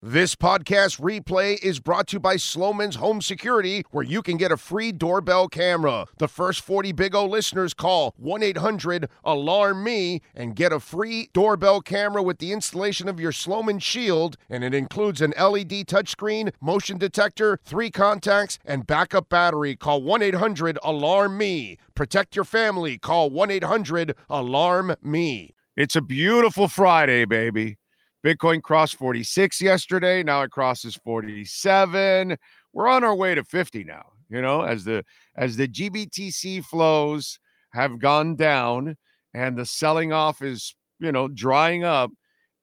This 0.00 0.36
podcast 0.36 1.00
replay 1.00 1.60
is 1.60 1.80
brought 1.80 2.06
to 2.06 2.12
you 2.16 2.20
by 2.20 2.36
Slomin's 2.36 2.94
Home 2.94 3.20
Security, 3.20 3.82
where 3.90 4.04
you 4.04 4.22
can 4.22 4.36
get 4.36 4.52
a 4.52 4.56
free 4.56 4.92
doorbell 4.92 5.48
camera. 5.48 6.06
The 6.18 6.28
first 6.28 6.60
40 6.60 6.92
Big 6.92 7.16
O 7.16 7.26
listeners 7.26 7.74
call 7.74 8.14
1 8.16 8.44
800 8.44 9.08
Alarm 9.24 9.82
Me 9.82 10.22
and 10.36 10.54
get 10.54 10.72
a 10.72 10.78
free 10.78 11.30
doorbell 11.32 11.80
camera 11.80 12.22
with 12.22 12.38
the 12.38 12.52
installation 12.52 13.08
of 13.08 13.18
your 13.18 13.32
Sloman 13.32 13.80
Shield, 13.80 14.36
and 14.48 14.62
it 14.62 14.72
includes 14.72 15.20
an 15.20 15.34
LED 15.36 15.88
touchscreen, 15.88 16.52
motion 16.60 16.96
detector, 16.96 17.58
three 17.64 17.90
contacts, 17.90 18.60
and 18.64 18.86
backup 18.86 19.28
battery. 19.28 19.74
Call 19.74 20.00
1 20.00 20.22
800 20.22 20.78
Alarm 20.84 21.36
Me. 21.36 21.76
Protect 21.96 22.36
your 22.36 22.44
family. 22.44 22.98
Call 22.98 23.30
1 23.30 23.50
800 23.50 24.14
Alarm 24.30 24.94
Me. 25.02 25.56
It's 25.76 25.96
a 25.96 26.00
beautiful 26.00 26.68
Friday, 26.68 27.24
baby. 27.24 27.78
Bitcoin 28.24 28.62
crossed 28.62 28.96
46 28.96 29.60
yesterday. 29.60 30.22
Now 30.22 30.42
it 30.42 30.50
crosses 30.50 30.96
47. 30.96 32.36
We're 32.72 32.88
on 32.88 33.04
our 33.04 33.14
way 33.14 33.34
to 33.34 33.44
50 33.44 33.84
now. 33.84 34.04
You 34.28 34.42
know, 34.42 34.62
as 34.62 34.84
the 34.84 35.04
as 35.36 35.56
the 35.56 35.66
GBTC 35.66 36.64
flows 36.64 37.38
have 37.72 37.98
gone 37.98 38.36
down 38.36 38.96
and 39.32 39.56
the 39.56 39.64
selling 39.64 40.12
off 40.12 40.42
is, 40.42 40.74
you 41.00 41.12
know, 41.12 41.28
drying 41.28 41.84
up. 41.84 42.10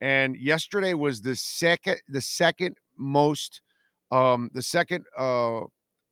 And 0.00 0.36
yesterday 0.36 0.94
was 0.94 1.22
the 1.22 1.36
second 1.36 2.00
the 2.08 2.20
second 2.20 2.76
most 2.98 3.60
um 4.10 4.50
the 4.54 4.62
second 4.62 5.04
uh 5.16 5.60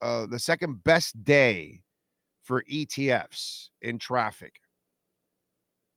uh 0.01 0.27
the 0.27 0.39
second 0.39 0.85
best 0.85 1.23
day 1.25 1.83
for 2.45 2.63
ETFs 2.71 3.71
in 3.83 3.99
traffic. 3.99 4.55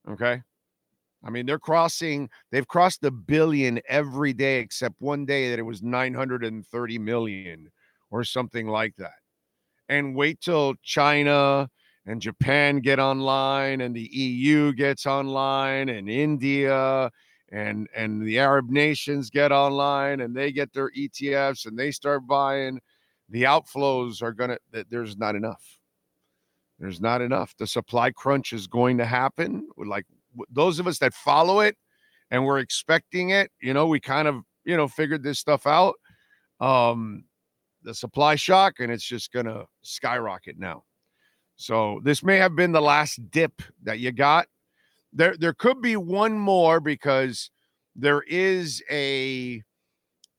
Okay. 0.08 0.42
I 1.24 1.30
mean, 1.30 1.46
they're 1.46 1.58
crossing, 1.58 2.28
they've 2.50 2.68
crossed 2.68 3.00
the 3.00 3.10
billion 3.10 3.80
every 3.88 4.34
day 4.34 4.58
except 4.58 5.00
one 5.00 5.24
day 5.24 5.50
that 5.50 5.58
it 5.58 5.62
was 5.62 5.82
930 5.82 6.98
million 6.98 7.70
or 8.10 8.24
something 8.24 8.68
like 8.68 8.94
that. 8.96 9.14
And 9.88 10.14
wait 10.14 10.40
till 10.40 10.74
China 10.82 11.68
and 12.06 12.20
Japan 12.20 12.80
get 12.80 12.98
online 12.98 13.80
and 13.80 13.96
the 13.96 14.08
EU 14.12 14.72
gets 14.72 15.06
online 15.06 15.88
and 15.88 16.08
India 16.08 17.10
and 17.52 17.88
and 17.94 18.22
the 18.22 18.38
Arab 18.38 18.68
nations 18.68 19.30
get 19.30 19.52
online 19.52 20.20
and 20.20 20.34
they 20.34 20.52
get 20.52 20.72
their 20.72 20.90
ETFs 20.90 21.66
and 21.66 21.78
they 21.78 21.90
start 21.90 22.26
buying 22.26 22.80
the 23.28 23.44
outflows 23.44 24.22
are 24.22 24.32
going 24.32 24.50
to 24.50 24.84
there's 24.90 25.16
not 25.16 25.34
enough. 25.34 25.62
There's 26.78 27.00
not 27.00 27.22
enough. 27.22 27.54
The 27.58 27.66
supply 27.66 28.10
crunch 28.10 28.52
is 28.52 28.66
going 28.66 28.98
to 28.98 29.06
happen 29.06 29.68
like 29.76 30.04
those 30.50 30.78
of 30.78 30.86
us 30.86 30.98
that 30.98 31.14
follow 31.14 31.60
it 31.60 31.76
and 32.30 32.44
we're 32.44 32.58
expecting 32.58 33.30
it, 33.30 33.50
you 33.60 33.74
know, 33.74 33.86
we 33.86 34.00
kind 34.00 34.28
of, 34.28 34.42
you 34.64 34.76
know, 34.76 34.88
figured 34.88 35.22
this 35.22 35.38
stuff 35.38 35.66
out. 35.66 35.94
Um, 36.60 37.24
the 37.82 37.94
supply 37.94 38.34
shock, 38.34 38.80
and 38.80 38.90
it's 38.90 39.04
just 39.04 39.30
gonna 39.32 39.64
skyrocket 39.82 40.58
now. 40.58 40.84
So 41.56 42.00
this 42.02 42.22
may 42.22 42.38
have 42.38 42.56
been 42.56 42.72
the 42.72 42.80
last 42.80 43.20
dip 43.30 43.62
that 43.82 44.00
you 44.00 44.10
got. 44.10 44.46
There, 45.12 45.36
there 45.36 45.54
could 45.54 45.80
be 45.80 45.96
one 45.96 46.36
more 46.38 46.80
because 46.80 47.50
there 47.94 48.22
is 48.22 48.82
a 48.90 49.62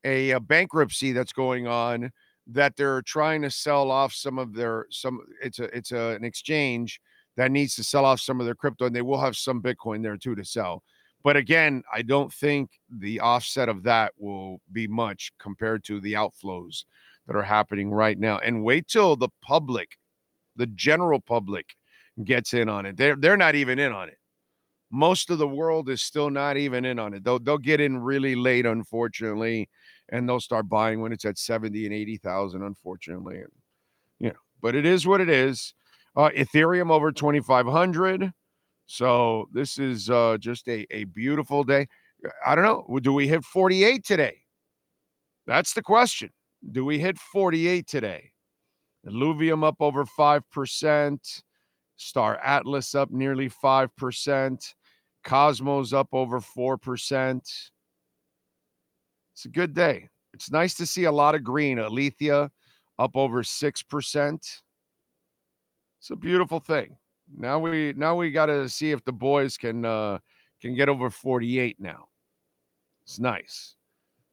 a, 0.04 0.32
a 0.32 0.40
bankruptcy 0.40 1.14
that's 1.14 1.34
going 1.34 1.68
on 1.68 2.12
that 2.48 2.76
they're 2.76 3.02
trying 3.02 3.42
to 3.42 3.50
sell 3.50 3.90
off 3.90 4.14
some 4.14 4.38
of 4.38 4.54
their 4.54 4.88
some. 4.90 5.22
It's 5.42 5.60
a 5.60 5.66
it's 5.76 5.92
a, 5.92 6.16
an 6.16 6.24
exchange 6.24 7.00
that 7.38 7.52
needs 7.52 7.76
to 7.76 7.84
sell 7.84 8.06
off 8.06 8.20
some 8.20 8.40
of 8.40 8.46
their 8.46 8.56
crypto, 8.56 8.86
and 8.86 8.96
they 8.96 9.02
will 9.02 9.20
have 9.20 9.36
some 9.36 9.62
Bitcoin 9.62 10.02
there 10.02 10.18
too 10.18 10.36
to 10.36 10.46
sell. 10.46 10.84
But 11.24 11.36
again, 11.36 11.84
I 11.92 12.04
don't 12.04 12.32
think 12.32 12.70
the 12.90 13.20
offset 13.20 13.68
of 13.68 13.84
that 13.84 14.14
will 14.18 14.62
be 14.72 14.88
much 14.88 15.32
compared 15.40 15.84
to 15.86 16.00
the 16.00 16.14
outflows 16.14 16.86
that 17.26 17.36
are 17.36 17.44
happening 17.44 17.90
right 17.90 18.18
now. 18.18 18.38
And 18.38 18.64
wait 18.64 18.88
till 18.88 19.16
the 19.16 19.30
public, 19.42 19.98
the 20.56 20.68
general 20.68 21.20
public, 21.20 21.76
gets 22.24 22.54
in 22.54 22.70
on 22.70 22.86
it. 22.86 22.96
They're 22.96 23.16
they're 23.16 23.38
not 23.38 23.56
even 23.56 23.80
in 23.80 23.92
on 23.92 24.08
it. 24.08 24.18
Most 24.92 25.30
of 25.30 25.38
the 25.38 25.48
world 25.48 25.90
is 25.90 26.02
still 26.02 26.30
not 26.30 26.56
even 26.58 26.86
in 26.86 27.00
on 27.00 27.14
it. 27.14 27.24
They'll 27.24 27.40
they'll 27.40 27.58
get 27.58 27.82
in 27.82 27.98
really 27.98 28.36
late, 28.36 28.66
unfortunately, 28.66 29.68
and 30.10 30.30
they'll 30.30 30.40
start 30.40 30.70
buying 30.70 31.02
when 31.02 31.12
it's 31.12 31.26
at 31.26 31.38
70 31.38 31.86
and 31.86 31.94
80,000, 31.94 32.62
unfortunately. 32.62 33.40
And 33.40 33.52
you 34.20 34.30
know, 34.30 34.40
but 34.62 34.76
it 34.76 34.86
is 34.86 35.06
what 35.06 35.22
it 35.22 35.30
is. 35.30 35.74
Uh, 36.16 36.30
Ethereum 36.30 36.92
over 36.92 37.12
2,500. 37.12 38.32
So 38.88 39.50
this 39.52 39.78
is 39.78 40.10
uh, 40.10 40.38
just 40.40 40.68
a, 40.68 40.86
a 40.92 41.06
beautiful 41.06 41.64
day. 41.64 41.88
I 42.46 42.56
don't 42.56 42.64
know. 42.64 43.00
Do 43.00 43.14
we 43.14 43.28
hit 43.28 43.44
48 43.44 44.04
today? 44.06 44.38
That's 45.48 45.74
the 45.74 45.82
question. 45.82 46.30
Do 46.72 46.86
we 46.86 47.00
hit 47.00 47.18
48 47.18 47.88
today? 47.88 48.32
Illuvium 49.08 49.64
up 49.64 49.76
over 49.80 50.06
5%. 50.06 51.42
Star 51.98 52.40
Atlas 52.44 52.96
up 52.96 53.12
nearly 53.12 53.50
5%. 53.50 54.74
Cosmos 55.24 55.94
up 55.94 56.10
over 56.12 56.40
4%. 56.40 57.38
It's 59.34 59.46
a 59.46 59.50
good 59.50 59.74
day. 59.74 60.10
It's 60.34 60.52
nice 60.52 60.76
to 60.76 60.86
see 60.86 61.06
a 61.06 61.12
lot 61.12 61.36
of 61.36 61.44
green. 61.44 61.80
Alethea 61.80 62.50
up 63.00 63.12
over 63.16 63.44
6%. 63.44 64.62
It's 66.06 66.12
a 66.12 66.16
beautiful 66.16 66.60
thing. 66.60 66.96
Now 67.36 67.58
we 67.58 67.92
now 67.98 68.16
we 68.16 68.30
got 68.30 68.46
to 68.46 68.70
see 68.70 68.92
if 68.92 69.04
the 69.06 69.12
boys 69.12 69.58
can 69.58 69.86
uh 69.86 70.20
can 70.62 70.76
get 70.76 70.88
over 70.88 71.10
48 71.10 71.78
now. 71.80 72.10
It's 73.04 73.18
nice. 73.18 73.74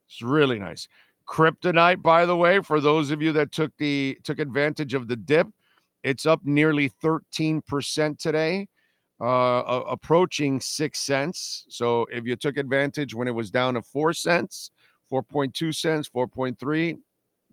It's 0.06 0.20
really 0.20 0.58
nice. 0.58 0.86
Kryptonite, 1.26 2.02
by 2.02 2.26
the 2.26 2.36
way, 2.36 2.60
for 2.60 2.78
those 2.78 3.10
of 3.10 3.22
you 3.22 3.32
that 3.32 3.52
took 3.52 3.74
the 3.78 4.18
took 4.22 4.38
advantage 4.38 4.92
of 4.92 5.08
the 5.08 5.16
dip, 5.16 5.48
it's 6.02 6.26
up 6.26 6.40
nearly 6.44 6.90
13% 7.02 8.18
today, 8.18 8.68
uh, 9.18 9.24
approaching 9.88 10.60
six 10.60 10.98
cents. 10.98 11.64
So 11.70 12.06
if 12.12 12.26
you 12.26 12.36
took 12.36 12.58
advantage 12.58 13.14
when 13.14 13.28
it 13.28 13.34
was 13.34 13.50
down 13.50 13.74
to 13.74 13.82
four 13.82 14.12
cents, 14.12 14.72
4.2 15.10 15.74
cents, 15.74 16.10
4.3, 16.14 16.98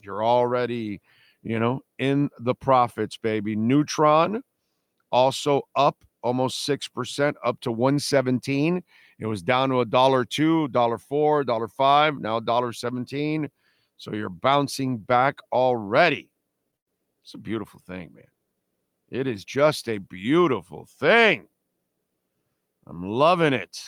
you're 0.02 0.26
already 0.26 1.00
you 1.44 1.60
know, 1.60 1.82
in 1.98 2.30
the 2.40 2.56
profits, 2.56 3.18
baby. 3.18 3.56
Neutron 3.56 4.42
also 5.12 5.62
up 5.76 5.98
almost 6.22 6.68
6%, 6.68 7.34
up 7.44 7.60
to 7.62 7.72
117. 7.72 8.84
It 9.20 9.26
was 9.26 9.42
down 9.42 9.70
to 9.70 9.82
a 9.82 9.86
dollar 9.86 10.26
two, 10.26 10.68
dollar 10.70 10.98
four, 10.98 11.44
dollar 11.44 11.68
five, 11.68 12.20
now 12.20 12.40
dollar 12.40 12.74
17. 12.74 13.50
So 13.98 14.14
you're 14.14 14.30
bouncing 14.30 14.98
back 14.98 15.40
already. 15.52 16.30
It's 17.24 17.34
a 17.34 17.38
beautiful 17.38 17.82
thing, 17.86 18.12
man. 18.14 18.24
It 19.10 19.28
is 19.28 19.44
just 19.44 19.90
a 19.90 19.98
beautiful 19.98 20.88
thing. 21.00 21.48
I'm 22.88 23.04
loving 23.04 23.54
it. 23.54 23.80